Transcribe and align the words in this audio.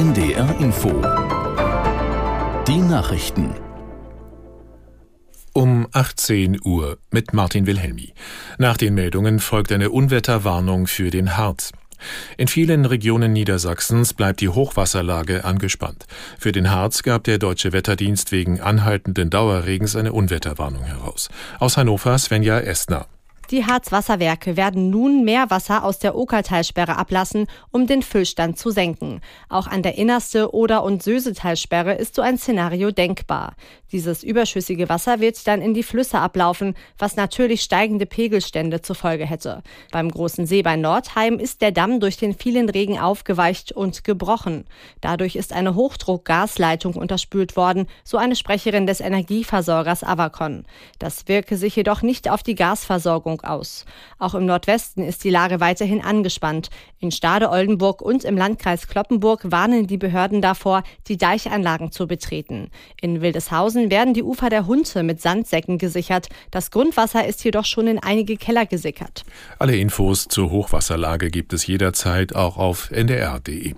NDR 0.00 0.58
Info. 0.60 0.88
Die 2.66 2.78
Nachrichten. 2.78 3.52
Um 5.52 5.88
18 5.92 6.58
Uhr 6.64 6.96
mit 7.10 7.34
Martin 7.34 7.66
Wilhelmi. 7.66 8.14
Nach 8.56 8.78
den 8.78 8.94
Meldungen 8.94 9.40
folgt 9.40 9.70
eine 9.72 9.90
Unwetterwarnung 9.90 10.86
für 10.86 11.10
den 11.10 11.36
Harz. 11.36 11.72
In 12.38 12.48
vielen 12.48 12.86
Regionen 12.86 13.34
Niedersachsens 13.34 14.14
bleibt 14.14 14.40
die 14.40 14.48
Hochwasserlage 14.48 15.44
angespannt. 15.44 16.06
Für 16.38 16.52
den 16.52 16.70
Harz 16.70 17.02
gab 17.02 17.24
der 17.24 17.36
Deutsche 17.36 17.74
Wetterdienst 17.74 18.32
wegen 18.32 18.58
anhaltenden 18.58 19.28
Dauerregens 19.28 19.96
eine 19.96 20.14
Unwetterwarnung 20.14 20.84
heraus. 20.84 21.28
Aus 21.58 21.76
Hannover 21.76 22.16
Svenja 22.16 22.58
Estner. 22.58 23.06
Die 23.50 23.66
Harzwasserwerke 23.66 24.56
werden 24.56 24.90
nun 24.90 25.24
mehr 25.24 25.50
Wasser 25.50 25.82
aus 25.82 25.98
der 25.98 26.14
Okertalsperre 26.14 26.96
ablassen, 26.96 27.48
um 27.72 27.88
den 27.88 28.02
Füllstand 28.02 28.56
zu 28.56 28.70
senken. 28.70 29.20
Auch 29.48 29.66
an 29.66 29.82
der 29.82 29.98
Innerste 29.98 30.54
Oder- 30.54 30.84
und 30.84 31.02
Sösetalsperre 31.02 31.94
ist 31.94 32.14
so 32.14 32.22
ein 32.22 32.38
Szenario 32.38 32.92
denkbar. 32.92 33.56
Dieses 33.90 34.22
überschüssige 34.22 34.88
Wasser 34.88 35.18
wird 35.18 35.44
dann 35.48 35.62
in 35.62 35.74
die 35.74 35.82
Flüsse 35.82 36.20
ablaufen, 36.20 36.74
was 36.96 37.16
natürlich 37.16 37.62
steigende 37.62 38.06
Pegelstände 38.06 38.82
zur 38.82 38.94
Folge 38.94 39.26
hätte. 39.26 39.64
Beim 39.90 40.12
großen 40.12 40.46
See 40.46 40.62
bei 40.62 40.76
Nordheim 40.76 41.40
ist 41.40 41.60
der 41.60 41.72
Damm 41.72 41.98
durch 41.98 42.16
den 42.16 42.34
vielen 42.34 42.68
Regen 42.68 43.00
aufgeweicht 43.00 43.72
und 43.72 44.04
gebrochen. 44.04 44.64
Dadurch 45.00 45.34
ist 45.34 45.52
eine 45.52 45.74
Hochdruckgasleitung 45.74 46.94
unterspült 46.94 47.56
worden, 47.56 47.88
so 48.04 48.16
eine 48.16 48.36
Sprecherin 48.36 48.86
des 48.86 49.00
Energieversorgers 49.00 50.04
Avacon. 50.04 50.66
Das 51.00 51.26
wirke 51.26 51.56
sich 51.56 51.74
jedoch 51.74 52.02
nicht 52.02 52.30
auf 52.30 52.44
die 52.44 52.54
Gasversorgung 52.54 53.39
Strömung 53.40 53.44
aus. 53.44 53.84
Auch 54.18 54.34
im 54.34 54.46
Nordwesten 54.46 55.02
ist 55.04 55.24
die 55.24 55.30
Lage 55.30 55.60
weiterhin 55.60 56.02
angespannt. 56.02 56.68
In 56.98 57.10
Stade-Oldenburg 57.10 58.02
und 58.02 58.24
im 58.24 58.36
Landkreis 58.36 58.86
Kloppenburg 58.86 59.50
warnen 59.50 59.86
die 59.86 59.96
Behörden 59.96 60.42
davor, 60.42 60.82
die 61.08 61.16
Deichanlagen 61.16 61.92
zu 61.92 62.06
betreten. 62.06 62.70
In 63.00 63.20
Wildeshausen 63.20 63.90
werden 63.90 64.14
die 64.14 64.22
Ufer 64.22 64.50
der 64.50 64.66
Hunte 64.66 65.02
mit 65.02 65.20
Sandsäcken 65.20 65.78
gesichert. 65.78 66.28
Das 66.50 66.70
Grundwasser 66.70 67.26
ist 67.26 67.42
jedoch 67.44 67.64
schon 67.64 67.86
in 67.86 67.98
einige 67.98 68.36
Keller 68.36 68.66
gesickert. 68.66 69.24
Alle 69.58 69.76
Infos 69.76 70.28
zur 70.28 70.50
Hochwasserlage 70.50 71.30
gibt 71.30 71.52
es 71.52 71.66
jederzeit 71.66 72.34
auch 72.34 72.56
auf 72.56 72.90
ndr.de. 72.90 73.74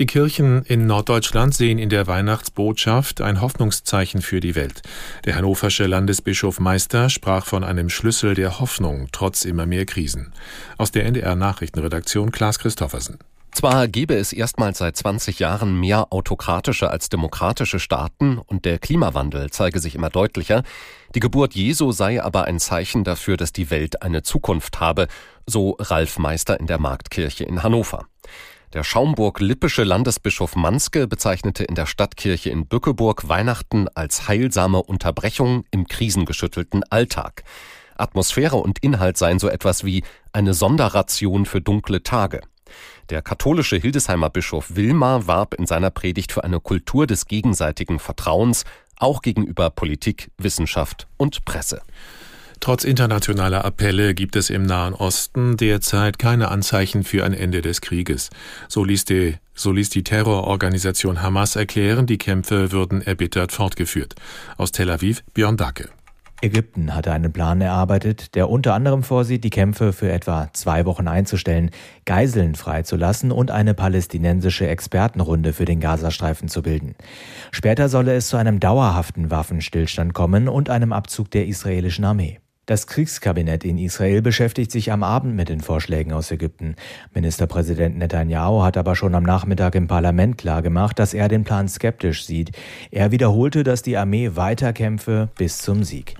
Die 0.00 0.06
Kirchen 0.06 0.62
in 0.62 0.86
Norddeutschland 0.86 1.54
sehen 1.54 1.78
in 1.78 1.90
der 1.90 2.06
Weihnachtsbotschaft 2.06 3.20
ein 3.20 3.42
Hoffnungszeichen 3.42 4.22
für 4.22 4.40
die 4.40 4.54
Welt. 4.54 4.80
Der 5.26 5.36
hannoversche 5.36 5.84
Landesbischof 5.84 6.58
Meister 6.58 7.10
sprach 7.10 7.44
von 7.44 7.62
einem 7.64 7.90
Schlüssel 7.90 8.34
der 8.34 8.60
Hoffnung 8.60 9.08
trotz 9.12 9.44
immer 9.44 9.66
mehr 9.66 9.84
Krisen. 9.84 10.32
Aus 10.78 10.90
der 10.90 11.04
NDR 11.04 11.34
Nachrichtenredaktion 11.34 12.32
Klaas 12.32 12.58
Christoffersen. 12.58 13.18
Zwar 13.52 13.88
gäbe 13.88 14.14
es 14.14 14.32
erstmals 14.32 14.78
seit 14.78 14.96
20 14.96 15.38
Jahren 15.38 15.78
mehr 15.78 16.10
autokratische 16.14 16.90
als 16.90 17.10
demokratische 17.10 17.78
Staaten 17.78 18.38
und 18.38 18.64
der 18.64 18.78
Klimawandel 18.78 19.50
zeige 19.50 19.80
sich 19.80 19.94
immer 19.94 20.08
deutlicher, 20.08 20.62
die 21.14 21.20
Geburt 21.20 21.54
Jesu 21.54 21.92
sei 21.92 22.22
aber 22.22 22.44
ein 22.44 22.58
Zeichen 22.58 23.04
dafür, 23.04 23.36
dass 23.36 23.52
die 23.52 23.68
Welt 23.68 24.00
eine 24.00 24.22
Zukunft 24.22 24.80
habe, 24.80 25.08
so 25.44 25.76
Ralf 25.78 26.18
Meister 26.18 26.58
in 26.58 26.66
der 26.66 26.78
Marktkirche 26.78 27.44
in 27.44 27.62
Hannover. 27.62 28.06
Der 28.72 28.84
Schaumburg-Lippische 28.84 29.82
Landesbischof 29.82 30.54
Manske 30.54 31.08
bezeichnete 31.08 31.64
in 31.64 31.74
der 31.74 31.86
Stadtkirche 31.86 32.50
in 32.50 32.66
Bückeburg 32.66 33.28
Weihnachten 33.28 33.88
als 33.96 34.28
heilsame 34.28 34.80
Unterbrechung 34.80 35.64
im 35.72 35.88
krisengeschüttelten 35.88 36.84
Alltag. 36.84 37.42
Atmosphäre 37.96 38.58
und 38.58 38.78
Inhalt 38.78 39.18
seien 39.18 39.40
so 39.40 39.48
etwas 39.48 39.82
wie 39.82 40.04
eine 40.32 40.54
Sonderration 40.54 41.46
für 41.46 41.60
dunkle 41.60 42.04
Tage. 42.04 42.42
Der 43.08 43.22
katholische 43.22 43.76
Hildesheimer 43.76 44.30
Bischof 44.30 44.76
Wilmar 44.76 45.26
warb 45.26 45.54
in 45.54 45.66
seiner 45.66 45.90
Predigt 45.90 46.30
für 46.30 46.44
eine 46.44 46.60
Kultur 46.60 47.08
des 47.08 47.26
gegenseitigen 47.26 47.98
Vertrauens, 47.98 48.62
auch 48.96 49.20
gegenüber 49.20 49.70
Politik, 49.70 50.30
Wissenschaft 50.38 51.08
und 51.16 51.44
Presse. 51.44 51.82
Trotz 52.60 52.84
internationaler 52.84 53.64
Appelle 53.64 54.12
gibt 54.14 54.36
es 54.36 54.50
im 54.50 54.64
Nahen 54.64 54.92
Osten 54.92 55.56
derzeit 55.56 56.18
keine 56.18 56.50
Anzeichen 56.50 57.04
für 57.04 57.24
ein 57.24 57.32
Ende 57.32 57.62
des 57.62 57.80
Krieges. 57.80 58.28
So 58.68 58.84
ließ 58.84 59.06
die, 59.06 59.36
so 59.54 59.72
ließ 59.72 59.88
die 59.88 60.04
Terrororganisation 60.04 61.22
Hamas 61.22 61.56
erklären, 61.56 62.06
die 62.06 62.18
Kämpfe 62.18 62.70
würden 62.70 63.00
erbittert 63.00 63.52
fortgeführt. 63.52 64.14
Aus 64.58 64.72
Tel 64.72 64.90
Aviv 64.90 65.24
Björn 65.32 65.56
Dacke. 65.56 65.88
Ägypten 66.42 66.94
hatte 66.94 67.12
einen 67.12 67.32
Plan 67.32 67.62
erarbeitet, 67.62 68.34
der 68.34 68.50
unter 68.50 68.74
anderem 68.74 69.02
vorsieht, 69.02 69.44
die 69.44 69.50
Kämpfe 69.50 69.92
für 69.94 70.10
etwa 70.10 70.48
zwei 70.52 70.84
Wochen 70.84 71.08
einzustellen, 71.08 71.70
Geiseln 72.04 72.54
freizulassen 72.54 73.30
und 73.32 73.50
eine 73.50 73.74
palästinensische 73.74 74.66
Expertenrunde 74.68 75.54
für 75.54 75.64
den 75.64 75.80
Gazastreifen 75.80 76.48
zu 76.48 76.62
bilden. 76.62 76.94
Später 77.52 77.88
solle 77.88 78.14
es 78.14 78.28
zu 78.28 78.36
einem 78.36 78.60
dauerhaften 78.60 79.30
Waffenstillstand 79.30 80.12
kommen 80.12 80.48
und 80.48 80.68
einem 80.68 80.92
Abzug 80.92 81.30
der 81.30 81.46
israelischen 81.46 82.04
Armee. 82.04 82.38
Das 82.70 82.86
Kriegskabinett 82.86 83.64
in 83.64 83.78
Israel 83.78 84.22
beschäftigt 84.22 84.70
sich 84.70 84.92
am 84.92 85.02
Abend 85.02 85.34
mit 85.34 85.48
den 85.48 85.60
Vorschlägen 85.60 86.12
aus 86.12 86.30
Ägypten. 86.30 86.76
Ministerpräsident 87.12 87.98
Netanyahu 87.98 88.62
hat 88.62 88.76
aber 88.76 88.94
schon 88.94 89.16
am 89.16 89.24
Nachmittag 89.24 89.74
im 89.74 89.88
Parlament 89.88 90.38
klargemacht, 90.38 91.00
dass 91.00 91.12
er 91.12 91.26
den 91.26 91.42
Plan 91.42 91.66
skeptisch 91.66 92.24
sieht. 92.24 92.52
Er 92.92 93.10
wiederholte, 93.10 93.64
dass 93.64 93.82
die 93.82 93.96
Armee 93.96 94.36
weiterkämpfe 94.36 95.30
bis 95.36 95.58
zum 95.58 95.82
Sieg. 95.82 96.14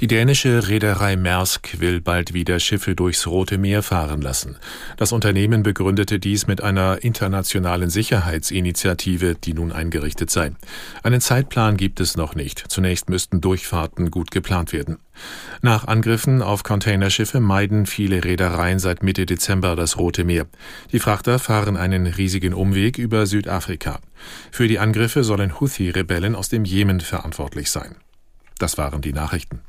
Die 0.00 0.06
dänische 0.06 0.66
Reederei 0.66 1.14
Maersk 1.14 1.78
will 1.78 2.00
bald 2.00 2.32
wieder 2.32 2.58
Schiffe 2.58 2.94
durchs 2.94 3.26
Rote 3.26 3.58
Meer 3.58 3.82
fahren 3.82 4.22
lassen. 4.22 4.56
Das 4.96 5.12
Unternehmen 5.12 5.62
begründete 5.62 6.18
dies 6.18 6.46
mit 6.46 6.62
einer 6.62 7.04
internationalen 7.04 7.90
Sicherheitsinitiative, 7.90 9.34
die 9.34 9.52
nun 9.52 9.72
eingerichtet 9.72 10.30
sei. 10.30 10.52
Einen 11.02 11.20
Zeitplan 11.20 11.76
gibt 11.76 12.00
es 12.00 12.16
noch 12.16 12.34
nicht. 12.34 12.64
Zunächst 12.68 13.10
müssten 13.10 13.42
Durchfahrten 13.42 14.10
gut 14.10 14.30
geplant 14.30 14.72
werden. 14.72 14.96
Nach 15.60 15.86
Angriffen 15.86 16.40
auf 16.40 16.62
Containerschiffe 16.62 17.40
meiden 17.40 17.84
viele 17.84 18.24
Reedereien 18.24 18.78
seit 18.78 19.02
Mitte 19.02 19.26
Dezember 19.26 19.76
das 19.76 19.98
Rote 19.98 20.24
Meer. 20.24 20.46
Die 20.92 20.98
Frachter 20.98 21.38
fahren 21.38 21.76
einen 21.76 22.06
riesigen 22.06 22.54
Umweg 22.54 22.96
über 22.96 23.26
Südafrika. 23.26 24.00
Für 24.50 24.66
die 24.66 24.78
Angriffe 24.78 25.24
sollen 25.24 25.60
Houthi-Rebellen 25.60 26.36
aus 26.36 26.48
dem 26.48 26.64
Jemen 26.64 27.00
verantwortlich 27.00 27.70
sein. 27.70 27.96
Das 28.58 28.78
waren 28.78 29.02
die 29.02 29.12
Nachrichten. 29.12 29.60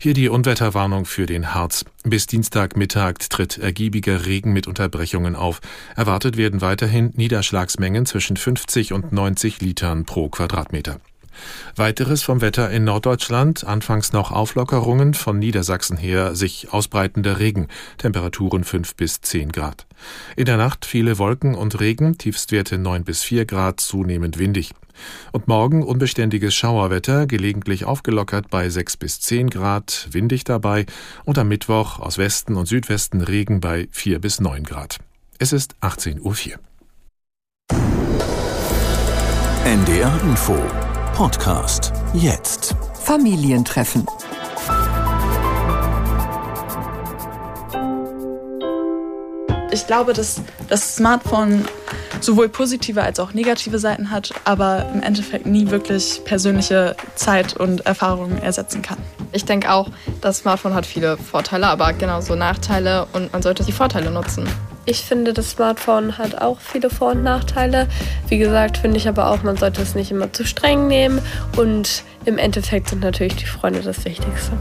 Hier 0.00 0.14
die 0.14 0.28
Unwetterwarnung 0.28 1.06
für 1.06 1.26
den 1.26 1.54
Harz. 1.54 1.84
Bis 2.04 2.28
Dienstagmittag 2.28 3.14
tritt 3.30 3.58
ergiebiger 3.58 4.26
Regen 4.26 4.52
mit 4.52 4.68
Unterbrechungen 4.68 5.34
auf. 5.34 5.60
Erwartet 5.96 6.36
werden 6.36 6.60
weiterhin 6.60 7.10
Niederschlagsmengen 7.16 8.06
zwischen 8.06 8.36
50 8.36 8.92
und 8.92 9.10
90 9.12 9.60
Litern 9.60 10.04
pro 10.04 10.28
Quadratmeter. 10.28 11.00
Weiteres 11.74 12.22
vom 12.22 12.40
Wetter 12.40 12.70
in 12.70 12.84
Norddeutschland, 12.84 13.64
anfangs 13.64 14.12
noch 14.12 14.30
Auflockerungen, 14.30 15.14
von 15.14 15.40
Niedersachsen 15.40 15.96
her 15.96 16.36
sich 16.36 16.72
ausbreitender 16.72 17.40
Regen, 17.40 17.66
Temperaturen 17.96 18.62
5 18.62 18.94
bis 18.94 19.20
10 19.20 19.50
Grad. 19.50 19.86
In 20.36 20.44
der 20.44 20.58
Nacht 20.58 20.84
viele 20.84 21.18
Wolken 21.18 21.56
und 21.56 21.80
Regen, 21.80 22.18
Tiefstwerte 22.18 22.78
9 22.78 23.02
bis 23.02 23.24
4 23.24 23.46
Grad, 23.46 23.80
zunehmend 23.80 24.38
windig. 24.38 24.74
Und 25.32 25.48
morgen 25.48 25.82
unbeständiges 25.82 26.54
Schauerwetter, 26.54 27.26
gelegentlich 27.26 27.84
aufgelockert 27.84 28.50
bei 28.50 28.68
6 28.68 28.96
bis 28.96 29.20
10 29.20 29.50
Grad, 29.50 30.08
windig 30.10 30.44
dabei 30.44 30.86
und 31.24 31.38
am 31.38 31.48
Mittwoch 31.48 31.98
aus 31.98 32.18
Westen 32.18 32.56
und 32.56 32.66
Südwesten 32.66 33.20
Regen 33.20 33.60
bei 33.60 33.88
4 33.90 34.18
bis 34.20 34.40
9 34.40 34.64
Grad. 34.64 34.98
Es 35.38 35.52
ist 35.52 35.74
18.04 35.82 36.52
Uhr. 36.52 36.58
NDR 39.64 40.20
Info 40.22 40.56
Podcast 41.14 41.92
jetzt. 42.14 42.74
Familientreffen. 43.04 44.06
Ich 49.78 49.86
glaube, 49.86 50.12
dass 50.12 50.42
das 50.68 50.96
Smartphone 50.96 51.64
sowohl 52.20 52.48
positive 52.48 53.00
als 53.00 53.20
auch 53.20 53.32
negative 53.32 53.78
Seiten 53.78 54.10
hat, 54.10 54.34
aber 54.44 54.90
im 54.92 55.02
Endeffekt 55.04 55.46
nie 55.46 55.70
wirklich 55.70 56.20
persönliche 56.24 56.96
Zeit 57.14 57.56
und 57.56 57.86
Erfahrungen 57.86 58.42
ersetzen 58.42 58.82
kann. 58.82 58.98
Ich 59.30 59.44
denke 59.44 59.70
auch, 59.70 59.88
das 60.20 60.38
Smartphone 60.38 60.74
hat 60.74 60.84
viele 60.84 61.16
Vorteile, 61.16 61.68
aber 61.68 61.92
genauso 61.92 62.34
Nachteile 62.34 63.06
und 63.12 63.32
man 63.32 63.40
sollte 63.40 63.62
die 63.62 63.70
Vorteile 63.70 64.10
nutzen. 64.10 64.48
Ich 64.84 65.02
finde, 65.02 65.32
das 65.32 65.50
Smartphone 65.50 66.18
hat 66.18 66.42
auch 66.42 66.58
viele 66.58 66.90
Vor- 66.90 67.12
und 67.12 67.22
Nachteile. 67.22 67.86
Wie 68.26 68.38
gesagt, 68.38 68.78
finde 68.78 68.96
ich 68.96 69.06
aber 69.06 69.30
auch, 69.30 69.44
man 69.44 69.56
sollte 69.56 69.80
es 69.80 69.94
nicht 69.94 70.10
immer 70.10 70.32
zu 70.32 70.44
streng 70.44 70.88
nehmen 70.88 71.22
und 71.56 72.02
im 72.24 72.36
Endeffekt 72.36 72.88
sind 72.88 73.02
natürlich 73.02 73.36
die 73.36 73.46
Freunde 73.46 73.80
das 73.80 74.04
Wichtigste. 74.04 74.58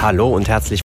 Hallo 0.00 0.28
und 0.28 0.48
herzlich 0.48 0.80